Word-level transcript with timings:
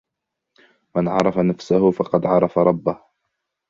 من 0.95 1.07
عرف 1.07 1.37
نفسه 1.37 1.91
فقد 1.91 2.25
عرف 2.25 2.57
ربه. 2.57 3.01